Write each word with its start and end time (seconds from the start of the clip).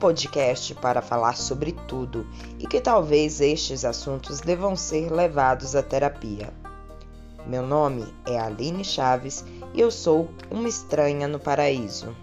podcast 0.00 0.74
para 0.76 1.02
falar 1.02 1.36
sobre 1.36 1.72
tudo 1.86 2.26
e 2.58 2.66
que 2.66 2.80
talvez 2.80 3.40
estes 3.40 3.84
assuntos 3.84 4.40
devam 4.40 4.74
ser 4.74 5.12
levados 5.12 5.76
à 5.76 5.82
terapia. 5.82 6.52
Meu 7.46 7.62
nome 7.62 8.06
é 8.26 8.38
Aline 8.38 8.84
Chaves 8.84 9.44
e 9.74 9.80
eu 9.80 9.90
sou 9.90 10.30
uma 10.50 10.68
estranha 10.68 11.28
no 11.28 11.38
paraíso. 11.38 12.16